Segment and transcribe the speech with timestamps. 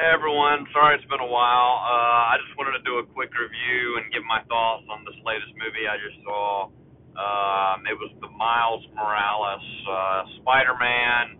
[0.00, 1.84] Hey everyone, sorry it's been a while.
[1.84, 5.12] Uh, I just wanted to do a quick review and give my thoughts on this
[5.28, 6.72] latest movie I just saw.
[7.20, 11.36] Um, it was the Miles Morales uh, Spider-Man,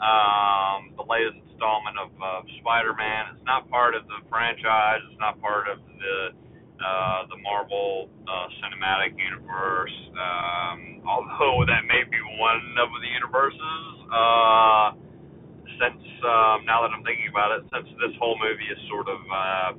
[0.00, 3.36] um, the latest installment of uh, Spider-Man.
[3.36, 5.04] It's not part of the franchise.
[5.12, 6.32] It's not part of the
[6.80, 9.92] uh, the Marvel uh, Cinematic Universe.
[10.16, 13.84] Um, although that may be one of the universes.
[14.08, 15.09] Uh,
[15.80, 19.20] since um, now that I'm thinking about it, since this whole movie is sort of
[19.24, 19.70] uh,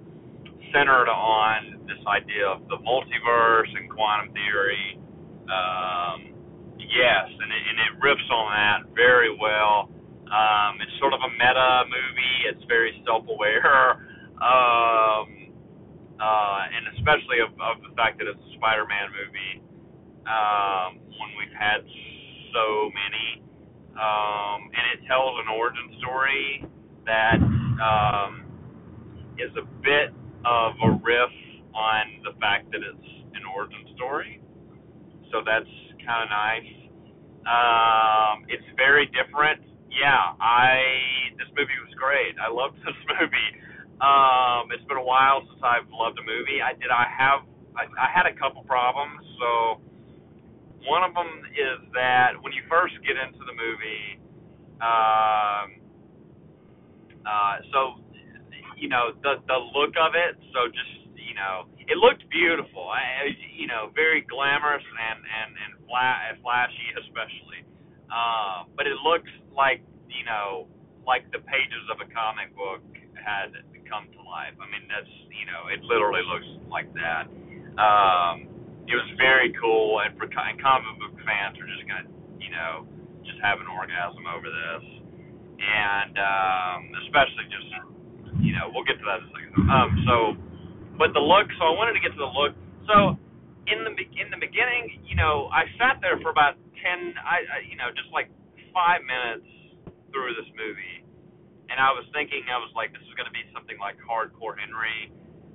[0.73, 4.97] centered on this idea of the multiverse and quantum theory,
[5.45, 6.33] um,
[6.81, 9.93] yes, and it, and it riffs on that very well.
[10.25, 12.37] Um, it's sort of a meta movie.
[12.49, 14.01] It's very self-aware,
[14.41, 15.53] um,
[16.17, 19.53] uh, and especially of, of the fact that it's a Spider-Man movie.
[20.21, 21.81] Um, when we've had
[22.53, 23.41] so many
[23.95, 26.63] um, and it tells an origin story
[27.05, 27.39] that
[27.83, 28.45] um,
[29.35, 31.35] is a bit of a riff
[31.75, 34.39] on the fact that it's an origin story.
[35.31, 35.69] So that's
[36.05, 36.71] kind of nice.
[37.43, 39.59] Um, it's very different.
[39.91, 42.39] Yeah, I this movie was great.
[42.39, 43.51] I loved this movie.
[43.99, 46.60] Um, it's been a while since I've loved a movie.
[46.71, 46.87] I did.
[46.87, 47.43] I have.
[47.75, 49.19] I, I had a couple problems.
[49.39, 49.83] So
[50.87, 54.19] one of them is that when you first get into the movie,
[54.79, 55.67] um,
[57.27, 57.79] uh, so
[58.79, 60.39] you know the the look of it.
[60.55, 62.87] So just you know, it looked beautiful.
[62.87, 67.67] I, you know, very glamorous and and and fla- flashy, especially.
[68.07, 70.67] Uh, but it looks like you know,
[71.07, 72.83] like the pages of a comic book
[73.19, 73.51] had
[73.91, 74.55] come to life.
[74.55, 77.27] I mean, that's you know, it literally looks like that.
[77.75, 78.47] Um,
[78.87, 82.07] it was very cool, and for and comic book fans are just gonna,
[82.39, 82.87] you know,
[83.27, 84.83] just have an orgasm over this,
[85.59, 87.69] and um, especially just,
[88.39, 89.51] you know, we'll get to that in a second.
[89.67, 90.15] Um, so,
[90.95, 91.51] but the look.
[91.59, 92.55] So I wanted to get to the look.
[92.87, 93.19] So
[93.67, 97.57] in the in the beginning, you know, I sat there for about ten, I, I
[97.69, 98.31] you know, just like
[98.73, 99.47] five minutes
[100.11, 101.00] through this movie,
[101.71, 105.09] and I was thinking, I was like, this is gonna be something like Hardcore Henry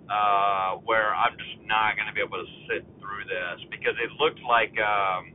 [0.08, 4.10] uh, where I'm just not going to be able to sit through this because it
[4.22, 5.34] looked like um,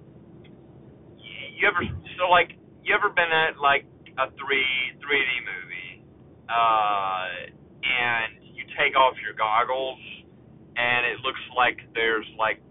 [1.19, 1.83] you ever
[2.17, 3.83] so like you ever been at like
[4.15, 5.93] a three 3D movie
[6.47, 7.51] uh,
[7.83, 9.99] and you take off your goggles
[10.79, 12.63] and it looks like there's like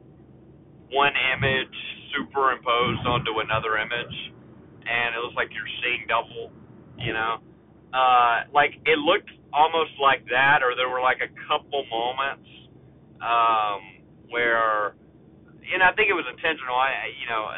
[0.88, 1.76] one image
[2.16, 4.16] superimposed onto another image
[4.88, 6.48] and it looks like you're seeing double
[6.96, 7.44] you know
[7.92, 12.46] uh, like it looked almost like that, or there were like a couple moments
[13.18, 14.94] um, where,
[15.74, 16.74] and I think it was intentional.
[16.74, 17.50] I, you know,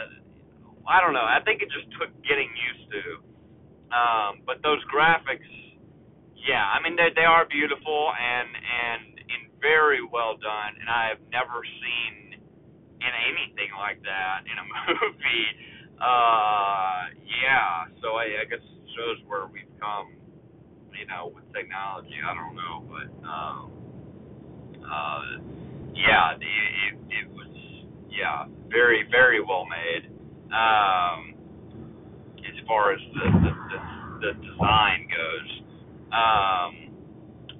[0.88, 1.24] I don't know.
[1.24, 3.04] I think it just took getting used to.
[3.92, 5.44] Um, but those graphics,
[6.34, 10.80] yeah, I mean they they are beautiful and and and very well done.
[10.80, 12.40] And I have never seen
[13.04, 15.48] in anything like that in a movie.
[16.00, 18.64] Uh, yeah, so I, I guess
[18.96, 20.21] shows where we've come
[20.98, 22.16] you know, with technology.
[22.20, 23.60] I don't know, but um,
[24.82, 25.24] uh,
[25.94, 27.52] yeah, it, it, it was
[28.10, 30.10] yeah very very well made.
[30.52, 31.34] Um,
[32.44, 33.78] as far as the the, the,
[34.20, 35.50] the design goes,
[36.12, 36.72] um,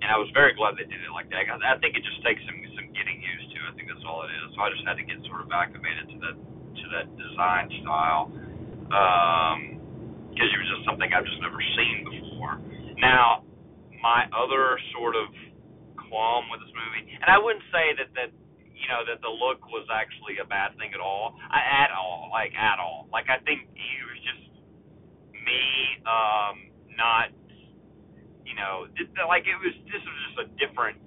[0.03, 1.47] and I was very glad they did it like that.
[1.48, 3.59] I think it just takes some some getting used to.
[3.69, 4.53] I think that's all it is.
[4.56, 8.32] So I just had to get sort of acclimated to that to that design style.
[8.92, 9.81] Um,
[10.32, 12.56] because it was just something I've just never seen before.
[13.03, 13.43] Now,
[13.99, 15.29] my other sort of
[16.09, 18.31] qualm with this movie, and I wouldn't say that that
[18.73, 22.31] you know that the look was actually a bad thing at all, I, at all,
[22.31, 23.11] like at all.
[23.11, 24.45] Like I think it was just
[25.35, 25.63] me
[26.07, 26.55] um
[26.95, 27.35] not,
[28.47, 28.87] you know,
[29.27, 30.99] like it was this was just a different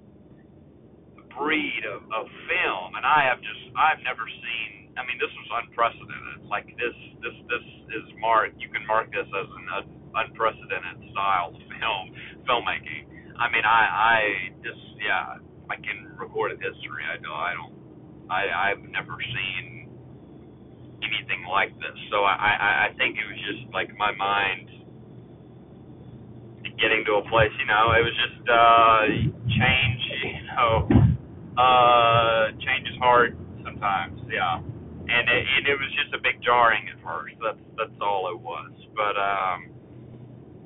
[1.36, 4.92] breed of, of film, and I have just I've never seen.
[4.96, 6.48] I mean, this was unprecedented.
[6.48, 7.64] Like this this this
[8.00, 8.56] is mark.
[8.56, 9.68] You can mark this as an
[10.16, 12.06] unprecedented style of film
[12.48, 13.04] filmmaking.
[13.36, 14.18] I mean, I I
[14.64, 17.04] just yeah, I can record a history.
[17.04, 17.74] I don't I don't
[18.30, 18.40] I
[18.72, 19.92] I've never seen
[21.04, 21.96] anything like this.
[22.10, 24.70] So I I I think it was just like my mind
[26.80, 27.52] getting to a place.
[27.60, 29.00] You know, it was just uh
[29.52, 30.02] change.
[30.26, 30.88] You know,
[31.60, 34.18] uh change is hard sometimes.
[34.32, 34.58] Yeah.
[34.58, 37.36] And it, it was just a big jarring at first.
[37.38, 38.72] That's that's all it was.
[38.96, 39.75] But um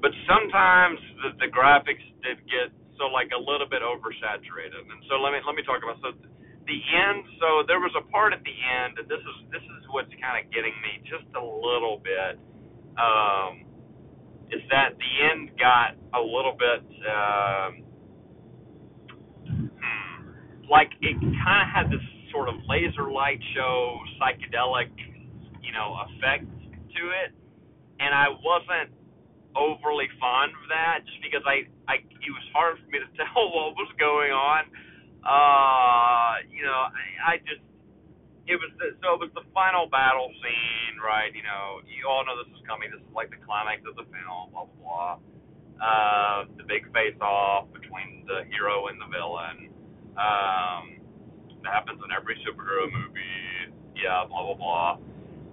[0.01, 4.85] but sometimes the, the graphics did get so like a little bit oversaturated.
[4.85, 6.13] And so let me let me talk about so
[6.69, 7.25] the end.
[7.41, 10.37] So there was a part at the end, and this is this is what's kind
[10.37, 12.37] of getting me just a little bit.
[13.01, 13.65] Um,
[14.53, 17.71] is that the end got a little bit um,
[19.47, 20.19] hmm,
[20.69, 24.91] like it kind of had this sort of laser light show psychedelic,
[25.63, 27.33] you know, effect to it,
[27.99, 29.00] and I wasn't
[29.57, 33.51] overly fond of that just because I, I it was hard for me to tell
[33.51, 34.71] what was going on.
[35.21, 37.61] Uh, you know, I, I just
[38.49, 41.31] it was the, so it was the final battle scene, right?
[41.31, 42.91] You know, you all know this is coming.
[42.91, 45.13] This is like the climax of the film, blah blah blah.
[45.81, 49.73] Uh, the big face off between the hero and the villain.
[50.19, 51.01] Um,
[51.65, 53.73] that happens in every superhero movie.
[53.97, 54.91] Yeah, blah blah blah.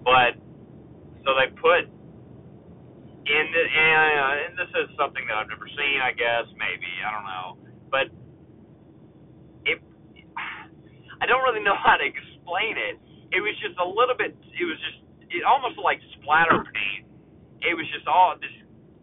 [0.04, 0.40] But
[1.28, 1.92] so they put
[3.28, 6.00] and, uh, and this is something that I've never seen.
[6.00, 7.48] I guess maybe I don't know,
[7.92, 8.08] but
[9.68, 9.84] it.
[11.20, 12.96] I don't really know how to explain it.
[13.36, 14.32] It was just a little bit.
[14.56, 15.04] It was just.
[15.28, 17.04] It almost like splatter paint.
[17.60, 18.54] It was just all this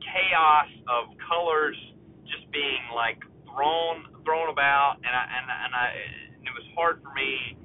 [0.01, 1.77] chaos of colors
[2.25, 5.85] just being like thrown thrown about, and I and and I.
[5.93, 7.61] And it was hard for me.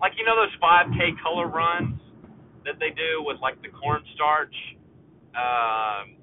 [0.00, 2.00] Like you know those 5K color runs
[2.64, 4.54] that they do with like the cornstarch.
[5.34, 6.16] Um,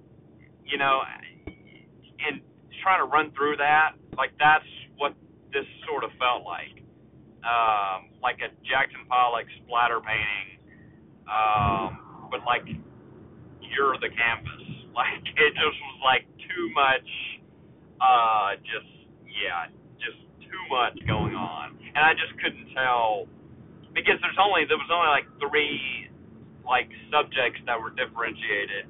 [0.66, 1.00] you know,
[1.48, 2.42] and
[2.84, 4.68] trying to run through that, like that's
[4.98, 5.14] what
[5.54, 6.84] this sort of felt like.
[7.44, 10.60] Um, like a Jackson Pollock splatter painting,
[11.32, 12.68] um, but like
[13.62, 14.66] you're the canvas.
[14.98, 17.06] Like it just was like too much,
[18.02, 18.90] uh, just
[19.30, 19.70] yeah,
[20.02, 23.30] just too much going on, and I just couldn't tell
[23.94, 26.10] because there's only there was only like three
[26.66, 28.90] like subjects that were differentiated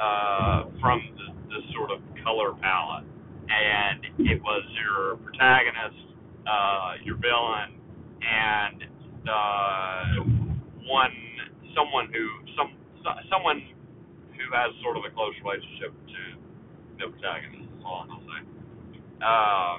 [0.00, 0.98] uh, from
[1.52, 3.04] the sort of color palette,
[3.50, 6.16] and it was your protagonist,
[6.48, 7.76] uh, your villain,
[8.24, 8.84] and
[9.28, 10.24] uh,
[10.88, 11.12] one
[11.76, 12.24] someone who
[12.56, 12.72] some
[13.28, 13.60] someone
[14.34, 16.22] who has sort of a close relationship to
[16.98, 17.68] the protagonist.
[17.76, 18.40] Is all gonna say.
[19.20, 19.78] Um,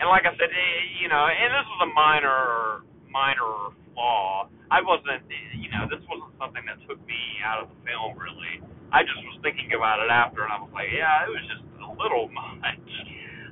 [0.00, 4.48] and like I said, eh, you know, and this was a minor minor flaw.
[4.70, 5.24] I wasn't,
[5.56, 8.62] you know, this wasn't something that took me out of the film really.
[8.92, 11.64] I just was thinking about it after, and I was like, yeah, it was just
[11.84, 12.88] a little much.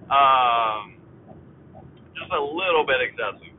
[0.08, 0.96] Um,
[2.16, 3.52] just a little bit excessive.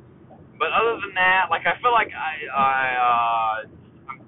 [0.58, 3.56] But other than that, like I feel like I, I, uh,
[4.10, 4.20] I'm,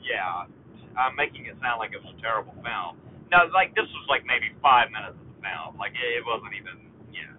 [0.00, 0.48] yeah,
[0.96, 2.96] I'm making it sound like it was a terrible film.
[3.28, 5.76] No, like this was like maybe five minutes of the film.
[5.76, 7.36] Like it, it wasn't even, yeah.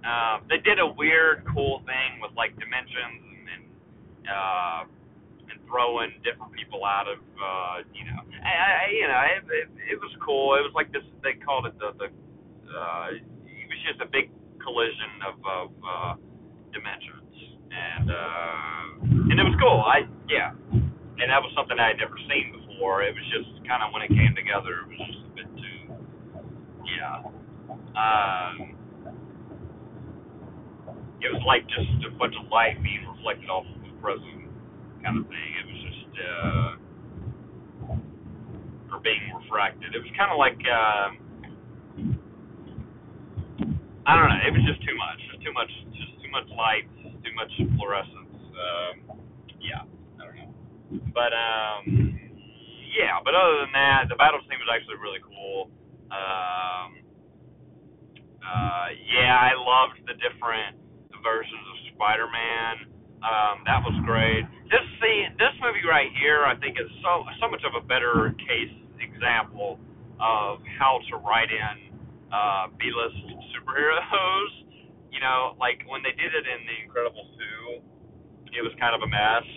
[0.00, 3.64] Um, they did a weird, cool thing with like dimensions and, and
[4.24, 4.80] uh,
[5.70, 9.98] throwing different people out of, uh, you know, I, I you know, it, it, it
[10.02, 10.58] was cool.
[10.58, 11.06] It was like this.
[11.22, 12.08] They called it the the.
[12.66, 16.12] Uh, it was just a big collision of, of uh,
[16.74, 17.34] dimensions,
[17.70, 19.86] and uh, and it was cool.
[19.86, 23.06] I yeah, and that was something I had never seen before.
[23.06, 25.80] It was just kind of when it came together, it was just a bit too
[26.90, 27.22] yeah.
[27.94, 28.76] Um,
[31.20, 34.48] it was like just a bunch of light being reflected off of the prism
[35.02, 35.52] kind of thing.
[36.18, 36.76] Uh,
[38.92, 39.94] or being refracted.
[39.94, 40.58] It was kind of like.
[40.66, 41.10] Um,
[44.06, 44.40] I don't know.
[44.42, 45.20] It was just too much.
[45.44, 45.70] Too much.
[45.94, 46.88] Just too much light.
[47.22, 48.34] Too much fluorescence.
[48.56, 49.20] Um,
[49.60, 49.82] yeah.
[50.18, 50.52] I don't know.
[51.14, 52.18] But um,
[52.96, 53.20] yeah.
[53.24, 55.70] But other than that, the battle scene was actually really cool.
[56.10, 56.98] Um,
[58.42, 60.74] uh, yeah, I loved the different
[61.22, 62.90] versions of Spider-Man.
[63.20, 64.48] Um, that was great.
[64.72, 68.32] This scene, this movie right here, I think is so so much of a better
[68.40, 69.76] case example
[70.20, 71.76] of how to write in
[72.32, 73.20] uh, B-list
[73.52, 74.52] superheroes.
[75.12, 77.28] You know, like when they did it in The Incredibles
[77.76, 79.48] 2, it was kind of a mess,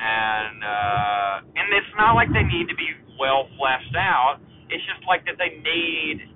[0.00, 4.42] and uh, and it's not like they need to be well fleshed out.
[4.70, 6.34] It's just like that they need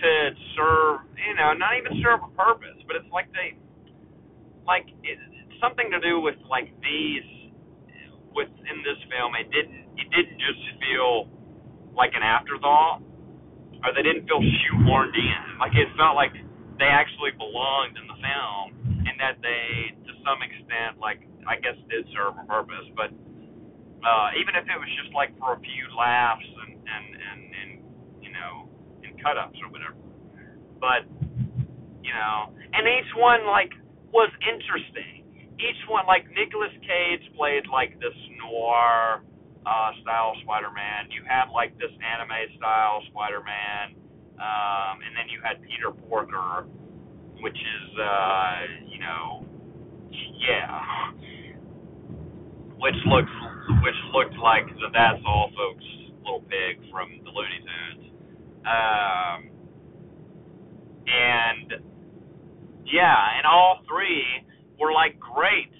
[0.00, 0.10] to
[0.56, 3.54] serve, you know, not even serve a purpose, but it's like they,
[4.66, 5.18] like it,
[5.60, 7.26] something to do with like these
[8.34, 9.34] within this film.
[9.38, 11.30] It didn't, it didn't just feel
[11.94, 13.02] like an afterthought
[13.84, 15.42] or they didn't feel shoehorned in.
[15.60, 16.32] Like it felt like
[16.80, 18.66] they actually belonged in the film,
[19.04, 22.88] and that they, to some extent, like I guess did serve a purpose.
[22.96, 23.12] But
[24.00, 27.70] uh, even if it was just like for a few laughs and and and, and
[28.24, 28.72] you know,
[29.04, 30.00] and cut ups or whatever.
[30.80, 31.04] But
[32.00, 33.70] you know, and each one like
[34.10, 35.23] was interesting.
[35.58, 39.22] Each one, like Nicolas Cage played like this noir
[39.66, 41.10] uh, style Spider-Man.
[41.10, 43.94] You had like this anime style Spider-Man,
[44.36, 46.66] um, and then you had Peter Porker,
[47.40, 48.56] which is uh,
[48.90, 49.46] you know,
[50.42, 51.12] yeah,
[52.78, 53.32] which looks
[53.82, 55.84] which looked like the That's All Folks
[56.24, 58.10] little pig from the Looney Tunes.
[58.64, 59.38] Um,
[61.06, 61.68] and
[62.86, 64.24] yeah, and all three
[64.80, 65.72] were like great.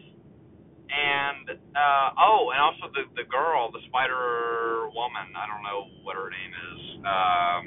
[0.94, 5.34] And uh, oh, and also the the girl, the Spider Woman.
[5.34, 6.80] I don't know what her name is.
[7.02, 7.62] Um,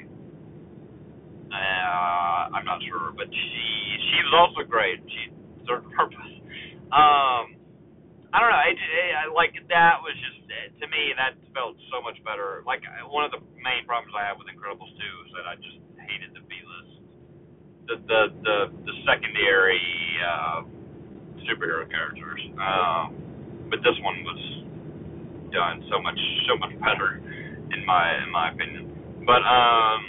[1.52, 3.68] uh, I'm not sure, but she
[4.00, 5.02] she was also great.
[5.04, 5.32] She
[5.66, 6.32] served a purpose.
[6.88, 7.58] Um,
[8.32, 8.60] I don't know.
[8.64, 10.38] I, I like that was just
[10.80, 12.62] to me that felt so much better.
[12.64, 15.80] Like one of the main problems I have with Incredibles 2 is that I just
[16.00, 16.92] hated the B list,
[17.88, 19.84] the the the, the secondary
[20.20, 20.60] uh,
[21.48, 22.40] superhero characters.
[22.60, 23.16] Um,
[23.70, 24.40] but this one was
[25.52, 27.20] done so much so much better
[27.72, 28.92] in my in my opinion.
[29.24, 30.00] But um,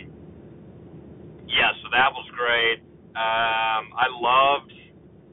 [1.48, 2.84] yeah, so that was great.
[3.15, 4.74] Um, I loved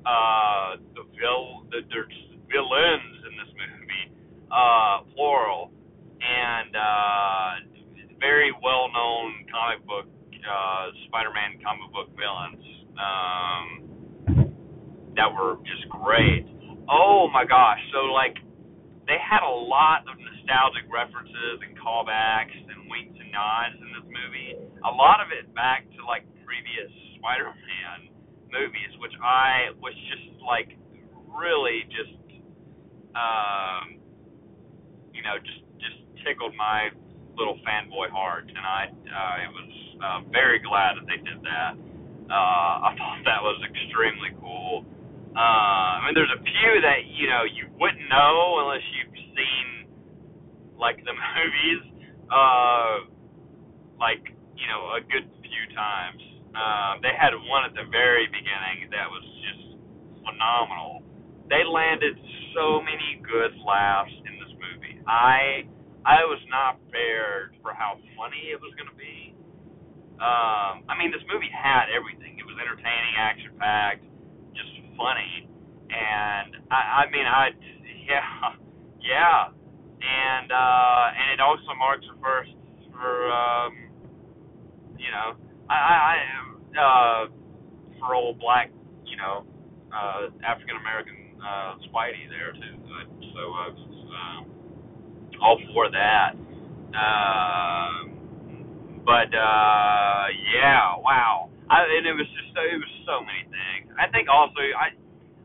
[0.06, 2.18] uh, the vil the there's
[2.50, 4.06] villains in this movie,
[4.50, 5.70] uh, plural,
[6.22, 7.50] and uh,
[8.18, 10.06] very well known comic book
[10.46, 12.62] uh, Spider-Man comic book villains
[12.96, 13.85] um,
[15.16, 16.46] that were just great.
[16.88, 17.80] Oh my gosh!
[17.92, 18.36] So like
[19.06, 24.06] they had a lot of nostalgic references and callbacks and winks and nods in this
[24.06, 24.58] movie.
[24.82, 28.10] A lot of it back to like previous Spider-Man
[28.50, 30.74] movies, which I was just like
[31.30, 32.18] really just
[33.14, 33.98] um
[35.14, 36.90] you know just just tickled my
[37.36, 41.78] little fanboy heart and I uh it was uh very glad that they did that.
[42.26, 44.86] Uh I thought that was extremely cool.
[45.36, 49.66] Uh I mean there's a few that, you know, you wouldn't know unless you've seen
[50.78, 51.82] like the movies
[52.32, 52.98] uh
[54.00, 54.22] like,
[54.56, 56.22] you know, a good few times.
[56.56, 59.76] Um, they had one at the very beginning that was just
[60.24, 61.04] phenomenal.
[61.48, 62.16] They landed
[62.56, 65.00] so many good laughs in this movie.
[65.08, 65.68] I
[66.06, 69.34] I was not prepared for how funny it was going to be.
[70.22, 72.38] Um, I mean, this movie had everything.
[72.38, 74.06] It was entertaining, action packed,
[74.96, 75.48] funny,
[75.90, 77.50] and I, I mean, I
[78.08, 78.54] yeah,
[79.00, 79.48] yeah,
[80.02, 82.50] and uh, and it also marks the first
[82.92, 83.72] for um,
[84.98, 85.36] you know
[85.68, 86.16] I, I,
[86.78, 87.26] uh,
[87.98, 88.70] for old black,
[89.04, 89.44] you know,
[89.92, 92.76] uh, African American uh, Spidey there too.
[93.34, 96.32] So uh, all for that.
[96.96, 98.08] Uh,
[99.04, 100.24] but uh,
[100.54, 101.50] yeah, wow.
[101.70, 103.90] I, and it was just so, it was so many things.
[103.98, 104.94] I think also I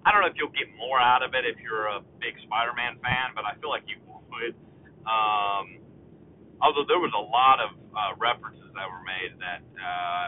[0.06, 2.98] I don't know if you'll get more out of it if you're a big Spider-Man
[3.06, 4.56] fan, but I feel like you would.
[5.06, 5.82] Um,
[6.62, 10.28] although there was a lot of uh, references that were made that uh,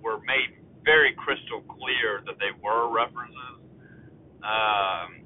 [0.00, 3.60] were made very crystal clear that they were references.
[4.44, 5.24] Um,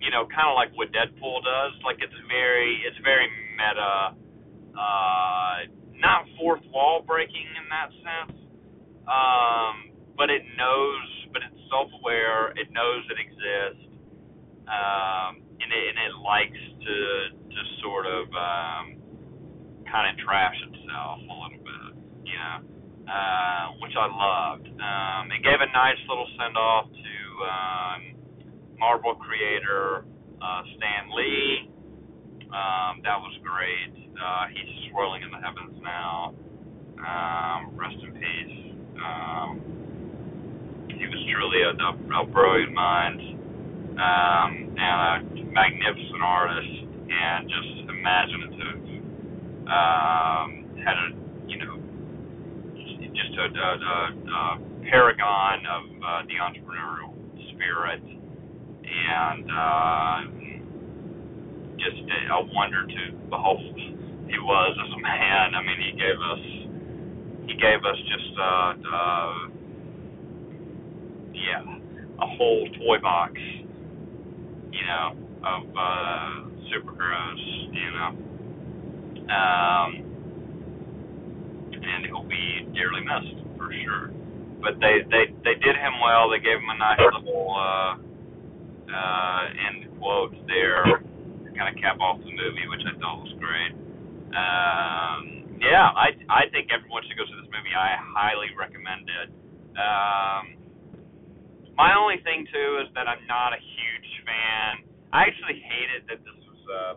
[0.00, 1.72] you know, kind of like what Deadpool does.
[1.84, 4.16] Like it's very, it's very meta.
[4.76, 5.56] Uh,
[5.96, 8.41] not fourth wall breaking in that sense.
[9.12, 12.52] Um, but it knows, but it's self-aware.
[12.56, 13.92] It knows it exists.
[14.64, 16.96] Um, and it, and it likes to
[17.52, 18.96] to sort of um,
[19.90, 21.92] kind of trash itself a little bit,
[22.24, 22.58] you know,
[23.12, 24.68] uh, which I loved.
[24.68, 28.00] Um, it gave a nice little send off to um,
[28.78, 30.04] Marvel creator
[30.42, 31.70] uh, Stan Lee.
[32.52, 33.94] Um, that was great.
[34.16, 36.34] Uh, he's swirling in the heavens now.
[36.98, 38.71] Um, rest in peace.
[38.96, 39.60] Um,
[40.88, 43.20] he was truly a, a, a brilliant mind
[43.98, 44.98] um, and
[45.40, 46.68] a magnificent artist
[47.10, 48.78] and just imaginative
[49.68, 50.48] um,
[50.84, 51.08] had a
[51.48, 51.76] you know
[53.14, 54.58] just a, a, a, a
[54.90, 57.12] paragon of uh, the entrepreneurial
[57.54, 60.18] spirit and uh,
[61.78, 63.74] just a, wonder to behold.
[63.76, 65.54] He was as a man.
[65.54, 66.44] I mean, he gave us
[67.46, 69.48] he gave us just uh, uh,
[71.34, 71.64] yeah
[72.20, 73.34] a whole toy box,
[74.70, 78.16] you know, of uh, superheroes, you know
[79.30, 79.90] um,
[81.72, 84.10] and he'll be dearly missed for sure.
[84.60, 86.30] But they they they did him well.
[86.30, 87.96] They gave him a nice little uh,
[88.92, 93.34] uh, end quote there to kind of cap off the movie, which I thought was
[93.40, 93.72] great.
[94.34, 95.31] Um,
[95.62, 97.72] yeah, I I think everyone should go see this movie.
[97.72, 99.28] I highly recommend it.
[99.78, 100.42] Um,
[101.78, 104.84] my only thing too is that I'm not a huge fan.
[105.14, 106.94] I actually hated that this was uh,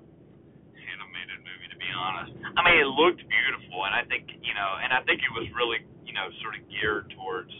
[1.85, 2.33] be honest.
[2.57, 5.45] I mean, it looked beautiful, and I think you know, and I think it was
[5.53, 7.53] really you know sort of geared towards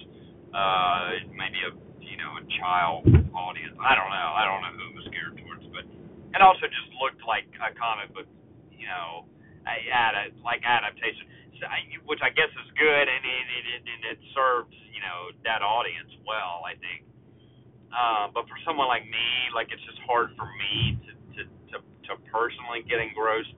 [0.56, 1.72] uh maybe a
[2.02, 3.06] you know a child
[3.38, 3.78] audience.
[3.78, 4.30] I don't know.
[4.34, 7.70] I don't know who it was geared towards, but it also just looked like a
[7.78, 8.28] comic book,
[8.74, 9.30] you know,
[9.66, 10.14] ad
[10.46, 11.26] like adaptation,
[12.06, 16.14] which I guess is good, and it it, it, it serves you know that audience
[16.26, 17.06] well, I think.
[17.96, 21.78] Uh, but for someone like me, like it's just hard for me to to to,
[21.80, 23.56] to personally get engrossed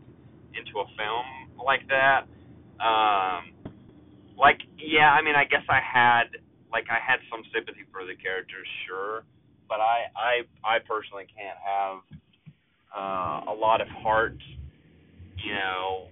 [0.54, 2.30] into a film like that.
[2.78, 3.54] Um,
[4.38, 6.38] like yeah, I mean, I guess I had
[6.72, 9.26] like I had some sympathy for the characters, sure,
[9.68, 10.34] but I I
[10.64, 11.98] I personally can't have
[12.94, 14.38] uh, a lot of heart,
[15.44, 16.08] you know,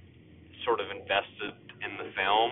[0.65, 1.53] sort of invested
[1.83, 2.51] in the film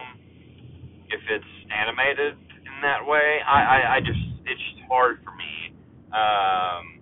[1.10, 3.40] if it's animated in that way.
[3.46, 5.76] I I, I just it's just hard for me.
[6.14, 7.00] Um,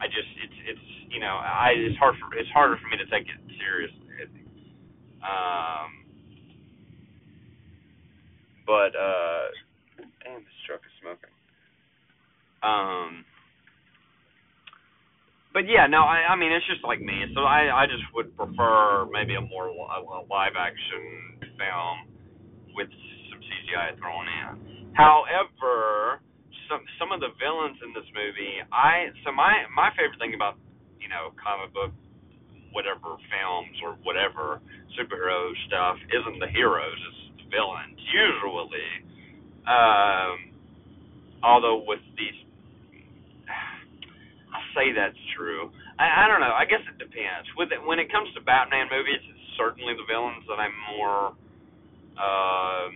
[0.00, 3.06] I just it's it's you know I it's hard for it's harder for me to
[3.10, 4.08] take it seriously.
[4.22, 4.48] I think.
[5.22, 5.90] Um,
[8.66, 9.46] but uh,
[10.24, 11.34] damn, this truck is smoking.
[12.62, 13.24] Um,
[15.58, 17.26] but yeah, no, I I mean it's just like me.
[17.34, 22.14] So I I just would prefer maybe a more li- live action film
[22.78, 22.86] with
[23.26, 24.94] some CGI thrown in.
[24.94, 26.22] However,
[26.70, 30.62] some some of the villains in this movie, I so my my favorite thing about
[31.02, 31.90] you know comic book
[32.70, 34.62] whatever films or whatever
[34.94, 38.92] superhero stuff isn't the heroes, it's the villains usually.
[39.66, 40.54] Um,
[41.42, 42.36] although with these,
[44.78, 45.74] say that's true.
[45.98, 46.54] I, I don't know.
[46.54, 47.50] I guess it depends.
[47.58, 51.34] With it, when it comes to Batman movies, it's certainly the villains that I'm more
[52.14, 52.92] um,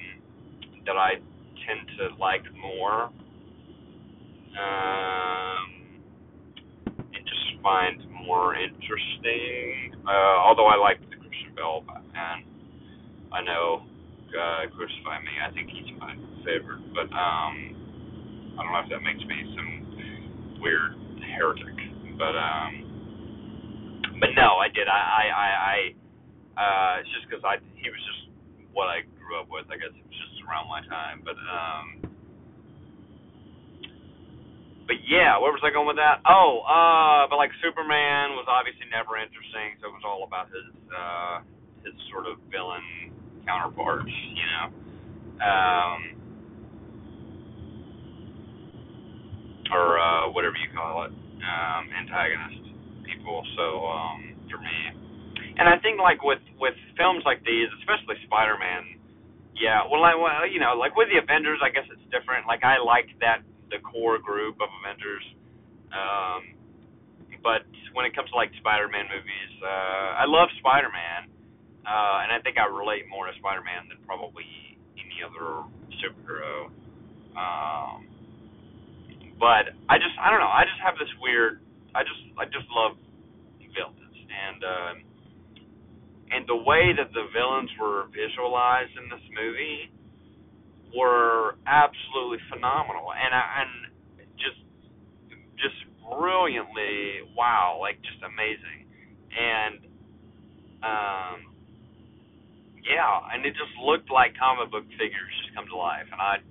[0.87, 1.19] that I
[1.67, 3.11] tend to like more.
[4.55, 5.67] Um,
[6.87, 9.99] and just find more interesting.
[10.07, 12.47] Uh, although I like the Christian Bale Batman.
[13.33, 13.83] I know
[14.33, 15.33] uh, crucify me.
[15.41, 17.55] I think he's my favorite, but um,
[18.57, 21.02] I don't know if that makes me some weird
[21.33, 21.77] heretic.
[22.19, 23.01] But um,
[24.21, 24.89] but no, I did.
[24.89, 25.79] I I I, I
[26.59, 28.23] uh, it's just because I he was just
[28.73, 29.67] what I grew up with.
[29.73, 31.23] I guess it was just around my time.
[31.25, 31.87] But um,
[34.87, 36.21] but yeah, where was I going with that?
[36.29, 40.69] Oh, uh, but like Superman was obviously never interesting, so it was all about his
[40.93, 41.43] uh
[41.87, 43.13] his sort of villain
[43.47, 44.67] counterparts, you know.
[45.43, 46.01] Um,
[49.73, 52.63] or uh, whatever you call it, um, antagonist
[53.05, 53.43] people.
[53.59, 54.79] So um, for me,
[55.59, 58.99] and I think like with with films like these, especially Spider-Man,
[59.59, 59.85] yeah.
[59.85, 62.47] Well, I, well, you know, like with the Avengers, I guess it's different.
[62.47, 65.25] Like I like that the core group of Avengers.
[65.93, 66.57] Um,
[67.43, 71.29] but when it comes to like Spider-Man movies, uh, I love Spider-Man,
[71.85, 74.47] uh, and I think I relate more to Spider-Man than probably
[74.97, 75.67] any other
[76.01, 76.71] superhero.
[77.37, 78.12] Um,
[79.43, 80.47] but I just I don't know.
[80.55, 81.59] I just have this weird.
[81.99, 82.95] I just I just love
[83.75, 84.95] villains and uh,
[86.31, 89.91] and the way that the villains were visualized in this movie
[90.95, 93.71] were absolutely phenomenal and and
[94.39, 94.63] just
[95.59, 98.87] just brilliantly wow like just amazing
[99.35, 99.81] and
[100.87, 101.53] um
[102.83, 106.43] yeah, and it just looked like comic book figures just come to life, and I,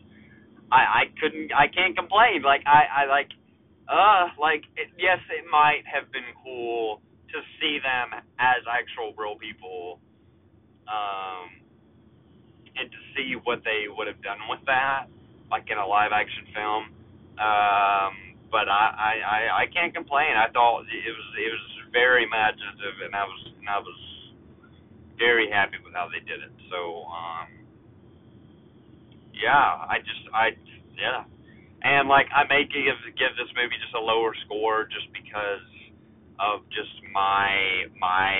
[0.71, 2.41] I, I couldn't, I can't complain.
[2.43, 3.29] Like I, I like,
[3.89, 9.35] uh, like it, yes, it might have been cool to see them as actual real
[9.35, 9.99] people,
[10.87, 11.49] um,
[12.75, 15.07] and to see what they would have done with that,
[15.51, 16.83] like in a live action film.
[17.39, 18.13] Um,
[18.51, 20.35] but I, I, I, I can't complain.
[20.35, 23.99] I thought it was, it was very imaginative, and I was, and I was
[25.17, 26.51] very happy with how they did it.
[26.71, 27.60] So, um,
[29.41, 30.45] yeah, I just, I,
[30.95, 31.25] yeah,
[31.81, 35.65] and like I may give give this movie just a lower score just because
[36.39, 38.37] of just my my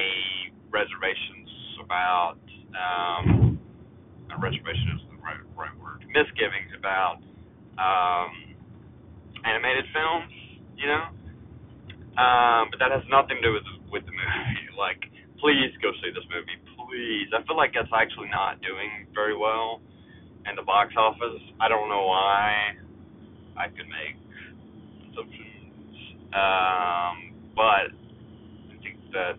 [0.70, 1.50] reservations
[1.82, 2.38] about
[2.78, 3.58] um,
[4.38, 7.18] reservation is the right right word misgivings about
[7.82, 8.56] um,
[9.46, 10.34] animated films,
[10.78, 11.10] you know.
[12.12, 14.70] Um, but that has nothing to do with with the movie.
[14.82, 17.30] Like, please go see this movie please.
[17.38, 19.78] I feel like it's actually not doing very well
[20.50, 21.42] in the box office.
[21.60, 22.76] I don't know why.
[23.58, 24.18] I could make
[25.12, 25.96] assumptions,
[26.34, 27.16] um,
[27.56, 29.36] but I think that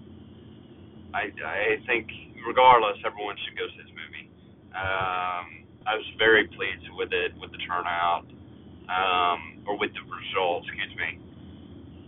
[1.15, 2.07] I I think
[2.47, 4.29] regardless, everyone should go see this movie.
[4.77, 8.29] Um, I was very pleased with it, with the turnout,
[8.87, 10.69] um, or with the results.
[10.69, 11.23] Excuse me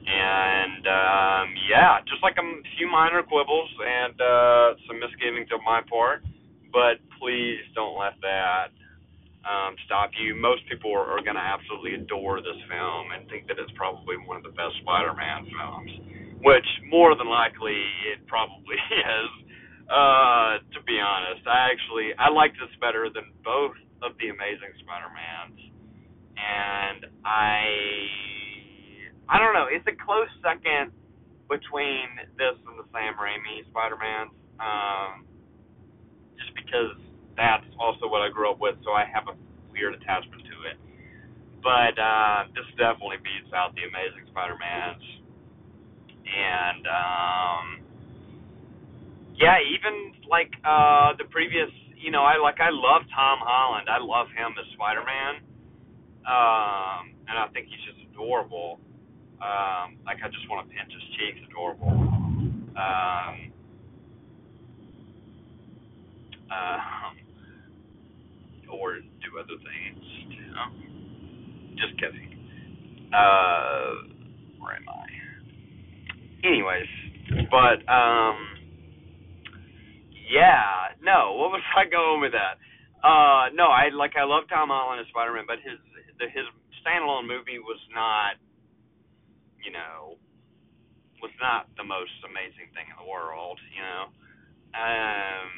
[0.06, 2.44] and um, yeah, just like a
[2.76, 6.22] few minor quibbles and uh, some misgivings on my part,
[6.72, 8.68] but please don't let that
[9.44, 10.34] um, stop you.
[10.34, 14.16] Most people are, are going to absolutely adore this film and think that it's probably
[14.16, 15.92] one of the best Spider-Man films,
[16.40, 17.76] which more than likely
[18.12, 18.76] it probably
[19.20, 19.30] is.
[19.92, 24.72] uh, to be honest, I actually I liked this better than both of the Amazing
[24.80, 25.60] Spider-Mans,
[26.40, 27.60] and I
[29.28, 29.68] I don't know.
[29.68, 30.92] It's a close second
[31.48, 32.08] between
[32.40, 34.32] this and the Sam Raimi Spider-Man.
[34.56, 35.24] Um,
[36.40, 36.96] just because
[37.36, 39.36] that's also what I grew up with, so I have a
[39.72, 40.78] weird attachment to it.
[41.62, 45.02] But uh, this definitely beats out the Amazing Spider-Mans,
[46.28, 47.66] and um,
[49.36, 53.88] yeah, even like uh, the previous, you know, I like I love Tom Holland.
[53.88, 55.34] I love him as Spider-Man,
[56.28, 58.78] um, and I think he's just adorable.
[59.40, 61.90] Um, like I just want to pinch his cheeks, adorable.
[62.76, 63.34] Um,
[66.52, 67.23] uh,
[68.72, 70.04] or do other things.
[70.52, 70.70] Know?
[71.76, 72.30] Just kidding.
[73.12, 74.08] Uh,
[74.60, 75.06] where am I?
[76.46, 76.90] Anyways,
[77.50, 78.36] but um,
[80.30, 81.36] yeah, no.
[81.40, 82.60] What was I going with that?
[83.00, 85.80] Uh, no, I like I love Tom Holland as Spider-Man, but his
[86.18, 86.44] the, his
[86.84, 88.36] standalone movie was not
[89.64, 90.20] you know,
[91.24, 94.12] was not the most amazing thing in the world, you know.
[94.76, 95.48] Um,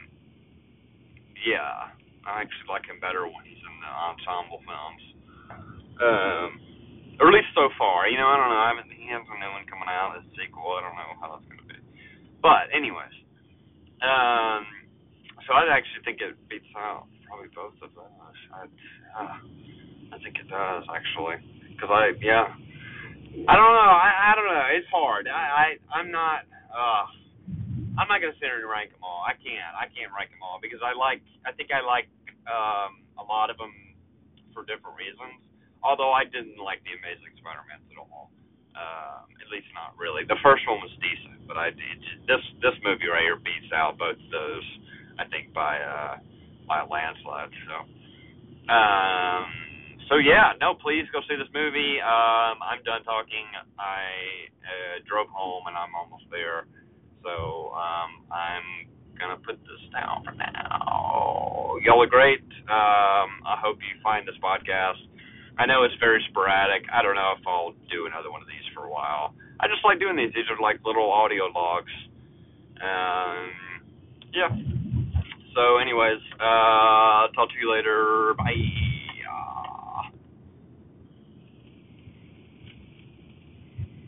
[1.43, 1.91] yeah,
[2.27, 5.05] I actually like him better when he's in the ensemble films.
[5.97, 6.51] Um,
[7.17, 8.29] or at least so far, you know.
[8.29, 8.61] I don't know.
[8.61, 8.93] I haven't.
[8.93, 10.19] He has a new one coming out.
[10.19, 10.77] A sequel.
[10.77, 11.81] I don't know how that's gonna be.
[12.45, 13.17] But anyways,
[14.05, 14.69] um,
[15.49, 18.39] so I actually think it beats out probably both of those.
[18.53, 18.69] I,
[19.17, 19.39] uh,
[20.13, 21.41] I think it does actually,
[21.73, 22.53] because I yeah
[23.45, 23.93] I don't know.
[23.93, 24.67] I I don't know.
[24.73, 25.29] It's hard.
[25.29, 26.49] I, I I'm not.
[26.73, 27.05] uh
[27.97, 29.25] I'm not gonna sit here and rank them all.
[29.25, 29.73] I can't.
[29.77, 31.21] I can't rank them all because I like.
[31.45, 32.09] I think I like
[32.47, 33.75] um a lot of them
[34.55, 35.43] for different reasons.
[35.85, 38.33] Although I didn't like the Amazing Spider-Man at all.
[38.77, 40.25] Um, at least not really.
[40.29, 43.97] The first one was decent, but I did this this movie right here beats out
[43.97, 44.67] both those.
[45.19, 46.17] I think by uh
[46.67, 47.53] by a landslide.
[47.69, 47.77] So.
[48.73, 49.67] Um
[50.09, 51.99] so yeah, no, please go see this movie.
[51.99, 53.43] Um, I'm done talking.
[53.75, 56.71] I uh, drove home and I'm almost there.
[57.27, 58.87] So um, I'm
[59.19, 61.77] gonna put this down for now.
[61.83, 62.43] Y'all are great.
[62.69, 65.01] Um, I hope you find this podcast.
[65.59, 66.85] I know it's very sporadic.
[66.93, 69.35] I don't know if I'll do another one of these for a while.
[69.61, 70.33] I just like doing these.
[70.35, 71.93] These are like little audio logs.
[72.77, 73.51] Um,
[74.35, 74.53] yeah.
[75.55, 78.35] So, anyways, uh, talk to you later.
[78.37, 78.86] Bye.